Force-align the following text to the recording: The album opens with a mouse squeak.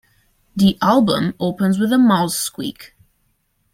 The 0.55 0.79
album 0.81 1.35
opens 1.39 1.77
with 1.77 1.93
a 1.93 1.99
mouse 1.99 2.33
squeak. 2.35 2.95